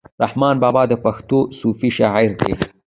[0.23, 2.51] رحمان بابا د پښتو صوفي شاعر دی.